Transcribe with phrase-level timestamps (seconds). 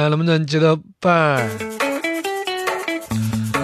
[0.00, 1.79] 看能不能接到办。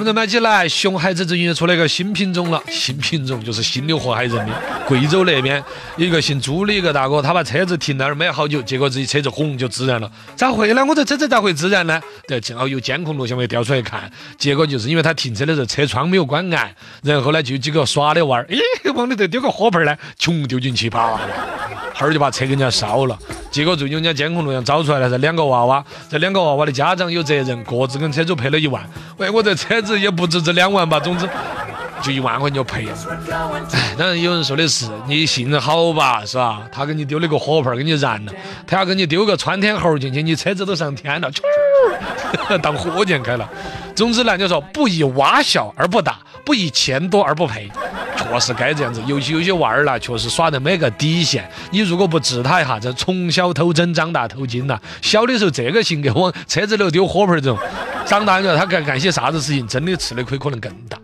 [0.00, 0.66] 不能买起来？
[0.66, 4.52] 熊孩子最近又出了一个新品种了，新品种就是新的祸害人的。
[4.88, 5.62] 贵州那边
[5.98, 10.10] 有一个姓朱的一个大哥，他把车子停那儿没好久，结果自己车子轰就自燃了。
[10.34, 10.82] 咋会呢？
[10.86, 12.00] 我这车子咋会自燃呢？
[12.26, 21.20] 对，正好有监控录像没调出来看，结果就是因为他停车的时候车窗没有关严，然后呢就有几个耍的娃儿，咦，往里头丢个火盆呢，穷丢进去，吧，
[21.92, 23.18] 哈儿就把车给人家烧了。
[23.50, 28.82] 结果最终人家监控录像找出来了，这两个娃娃，这两个娃娃的家长有责任，各自跟车主赔了一万。
[29.16, 31.00] 喂，我这车子也不止这两万吧？
[31.00, 31.28] 总之
[32.02, 32.86] 就一万块钱就赔。
[33.72, 36.62] 哎，当然有人说的是你幸好吧，是吧？
[36.72, 38.32] 他给你丢了个火盆给你燃了，
[38.66, 41.30] 他要给你丢个穿天猴进去，你车子都上天了，
[42.62, 43.48] 当火箭开了。
[43.94, 47.70] 总之呢，就说不以娃小而不打，不以钱多而不赔。
[48.16, 51.50] 确实该这样子，尤其有些娃儿呢，确实耍得没个底线。
[51.70, 54.78] 你如果不治他一下，这从小偷针，长大偷金呐。
[55.02, 57.58] 小的时候这个性格，往车子里丢火盆这种，
[58.06, 60.98] 长大了他干干些啥子事情，真的吃的亏可能更大。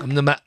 [0.00, 0.38] 我们怎么办？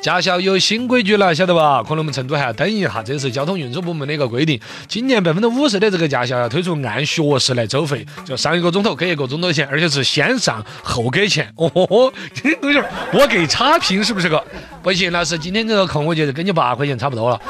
[0.00, 1.82] 驾校有新规矩了，晓得吧？
[1.82, 4.58] 可能我们成都还要等一下，这是交通运输部门的一个规定。
[4.86, 11.52] 今年百分之五十的这个驾校要推出按学时来收费，就上一个钟头给一个钟头钱，而且是先上后给钱。
[11.56, 12.80] 哦，这东西
[13.12, 14.42] 我给差评是不是个？
[14.82, 17.40] 不行，老师，今天这个课我觉得跟你八块钱差不多了。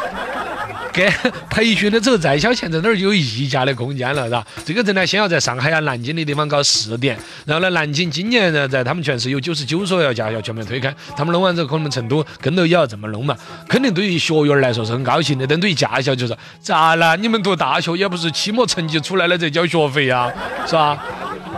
[0.93, 1.09] 给
[1.51, 4.47] 培训的时候再交钱，在那儿就有溢价的空间了，是吧？
[4.65, 13.37] 这个人呢，先要在上海啊、南京的地方搞试点，然后呢，南京今年呢，在他们全市有九十九所要驾校全面推开，他们弄完之后，可能成都跟头也要这么弄嘛。
[13.69, 17.17] 肯定对于学员来说是很高兴的，但对于驾校就是咋了？
[17.17, 20.33] 你们读大学也不是期末成绩出来了再交学费呀，
[20.67, 20.99] 是吧？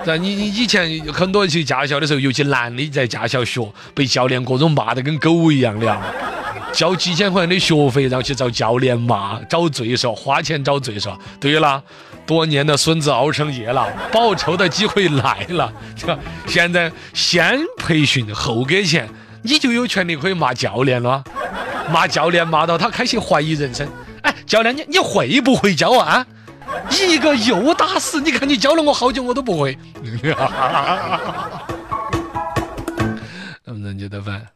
[0.05, 3.61] 在你你以前很多去驾校的时候，尤其男的在驾校学，
[3.94, 6.00] 被教练各种骂得跟狗一样的啊。
[6.73, 11.17] 交几千块钱的学费，然后去找教练骂，找罪受，花钱找罪受。
[11.41, 11.83] 对了，
[12.27, 15.72] 多年的孙子熬成爷了，报仇的机会来了。
[16.47, 19.09] 现在先培训后给钱，
[19.43, 21.22] 你就有权利可以骂教练了。
[21.91, 23.89] 骂教练骂到他开始怀疑人生。
[24.23, 26.25] 哎，教练你你会不会教啊？
[26.91, 29.77] 一个又打死，你看你教了我好久我都不会。
[33.65, 34.47] 能不能接得饭？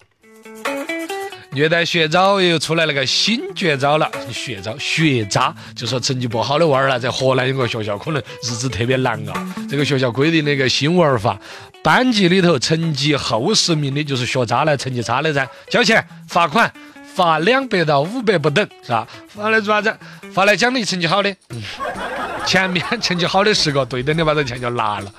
[1.55, 9.55] 虐待学渣又出来了个新绝招了，学渣学渣，就说成绩不好的娃儿了，在河南有个学校可能日子特别难啊。
[9.71, 11.39] 这个学校规定了一个新玩法，
[11.83, 16.71] 班级里头成绩后十名的就是学渣了，成绩差的噻，交钱罚款，
[17.15, 19.07] 罚两百到五百不等，是吧？
[19.29, 19.97] 罚来做啥子？
[20.33, 21.33] 罚来奖励成绩好的。
[22.45, 25.11] 前面成绩好的十个对等的把这钱就拿了。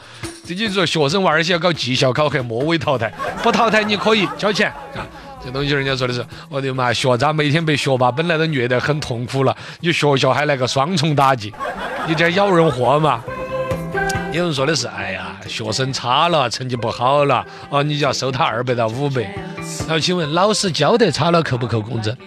[0.45, 5.07] 这就是说学生娃儿些要搞绩效考核，末位淘汰，不淘汰你可以交钱啊。
[5.45, 11.53] 这东西人家说的是，我的妈，学渣每天被学霸本来都虐得很痛苦了，你学校还来个双重打击，
[12.07, 13.23] 你这咬人货嘛？
[14.31, 19.21] 有人说的是，哎呀，学生差了，成绩不好了，哦，你就要收他二百到五百。
[19.81, 22.17] 然后请问，老师教得差了扣不扣工资？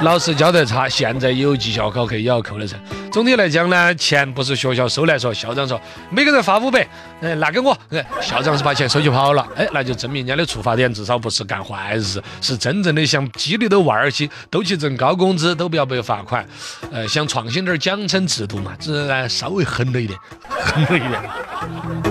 [0.00, 2.76] 老师教得差，现在有绩效考核也要扣的噻。
[3.10, 5.80] 总体来讲呢，钱不是学校收来说，校长说
[6.10, 6.86] 每个人发五百，
[7.20, 16.46] 哎，拿给我，哎，校长是把钱收起跑了，哎，那就证明人家的出发点至少不是干坏事，是真正的想激励的娃儿去都去挣高工资，都不要被罚款，
[16.92, 22.07] 呃，想创新点奖惩制度嘛，只是呢稍微狠了一点， 狠了一点。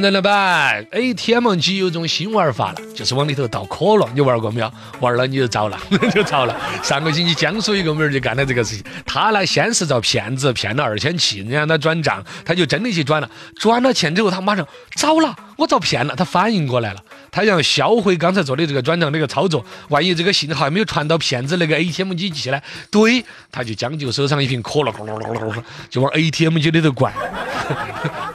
[0.00, 4.72] 们在那摆 ATM 机有种新玩法了，就是往里头倒可乐，你玩过没有？
[5.00, 5.78] 玩了你就遭了，
[6.14, 6.56] 就遭了。
[6.82, 17.02] 上个星期江苏一个妹儿就干了这个事情，她呢先是找骗子骗了二千七，让她转账，她就真的去转了，转了钱之后她马上糟了，我遭骗了，她反应过来了。
[17.30, 22.60] 她要销毁刚才做的这个转账这个操作，万一这个信号还没有传到骗子那个 ATM 机去呢？
[22.90, 24.92] 对，他就将就手上一瓶可乐，
[25.90, 27.12] 就往 ATM 机里头灌，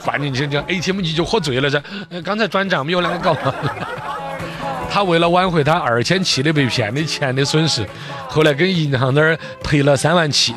[0.05, 1.81] 灌进去，就 ATM 机就喝醉了噻。
[2.23, 3.35] 刚才转账没有啷个搞？
[4.89, 7.85] 他为了挽回他二千七的被骗的钱的损失，
[8.29, 10.53] 后来跟银行那儿赔了三万七，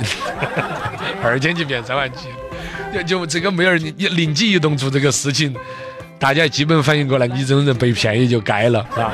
[1.25, 2.29] 二千七变三万七，
[3.03, 5.53] 就这个妹儿你灵机一动做这个事情。
[6.21, 9.13] 大家基本反应过来，你这种人被骗也就该了，是吧？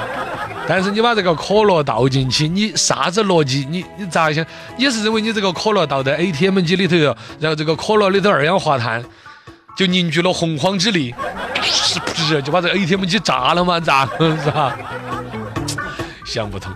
[0.66, 3.66] 但是你把这个可乐倒进去，你啥子逻辑？
[3.70, 4.44] 你你咋想？
[4.76, 6.96] 你是认为你这个可乐倒在 ATM 机里头，
[7.38, 9.02] 然后这个可乐里头二氧化碳
[9.76, 11.14] 就凝聚了洪荒之力，
[11.62, 13.80] 是不是就把这 ATM 机炸了吗？
[13.80, 14.76] 咋 是吧？
[16.24, 16.72] 想不通。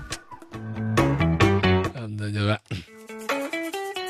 [1.94, 2.58] 嗯，那就。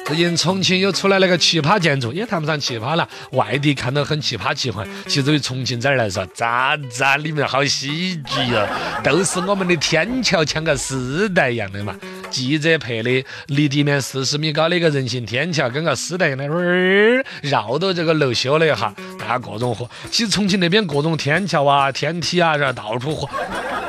[0.07, 8.67] 最近重庆又出来了个奇葩建筑，也谈不上奇葩了，外地看到很奇葩奇幻，其实对于重庆这儿来说，渣渣里面好喜剧哟，
[9.05, 11.95] 都是我们的天桥像个丝带一样的嘛。
[12.31, 19.89] 记者拍的离地面四十米高的一个人行天桥，跟个丝带一样的，绕到这个楼修了一下，大家各种火。
[20.11, 23.29] 其实重庆那边各种天桥啊、天梯啊，这到处火，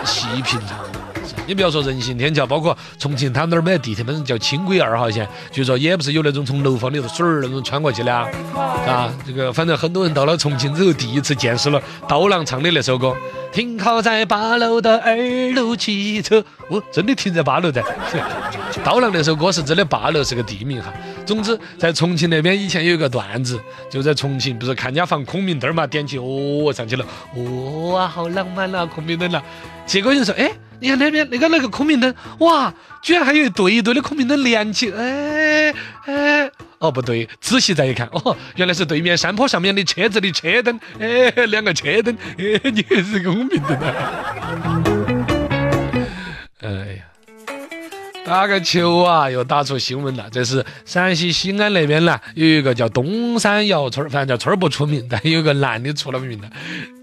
[0.06, 0.99] 细平常。
[1.50, 8.30] 你不要说人行天桥，包括重庆他们那儿没地铁，那种叫轻轨二号线，据说也不是有那种从楼房里头水儿那种穿过去的啊。
[8.56, 13.16] 啊，这个反正很多人到了重庆之后，第一次见识了刀郎唱的那首歌。
[13.52, 15.18] 停靠在八楼的二
[15.56, 17.84] 路汽车，哦，真的停在八楼的。
[18.84, 20.94] 刀郎那首歌是真的，八楼是个地名哈。
[21.26, 23.60] 总之，在重庆那边以前有一个段子，
[23.90, 27.04] 就在重庆，不是看家放孔明灯嘛，点起哦上去了，
[27.92, 29.44] 哇，好浪漫啊，孔明灯了。
[29.88, 35.74] 结果人说，哎，你看那边那个那个孔明灯，哇，居然还有一对一对的孔明灯连起，哎
[36.06, 36.52] 哎。
[36.80, 43.94] 哦，不对，仔细再一看，哦，原来是对面山坡上面的车子的车灯，哎，两个车灯，哎，你还是个聪明灯呢。
[46.62, 47.04] 哎呀，
[48.26, 50.30] 打个球啊，又打出新闻了。
[50.32, 56.50] 这是陕西西安那边呢，有一个叫东山窑村，反正叫村不出名，但有个男的出了名了。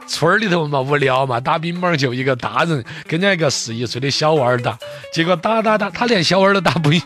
[0.06, 4.76] 村儿里头嘛，无聊嘛，打乒乓球，一个大人跟人家一个十一岁的小娃儿打，
[5.12, 7.02] 结果打打打，他连小娃儿都打不赢。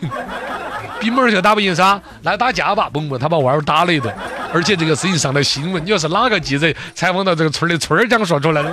[0.99, 4.13] 乒乓球打不赢噻，那打架吧，嘣嘣，他把娃儿打了一顿，
[4.53, 5.83] 而且这个事情上了新闻。
[5.83, 8.71] 你说是哪个记者采访到这个村的村长说出来的，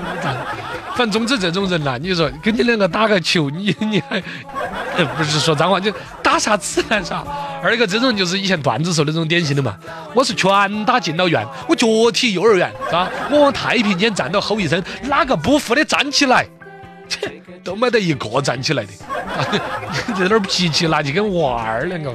[0.95, 4.21] 反正总之这种人呐，你说跟你两个打个球，你你还
[5.17, 5.91] 不是说脏话，就
[6.39, 7.25] 啥子难啥？
[7.63, 9.77] 二一个这种就是以前段子说的那种典型的嘛，
[10.15, 13.11] 我是拳打进了院，我脚踢幼儿园，是吧？
[13.31, 16.47] 我往太平间站到吼一声，哪个不服的站起来？
[17.09, 18.93] 切，都没得一个站起来的，
[20.15, 22.15] 在那儿脾气，那就跟娃儿两个。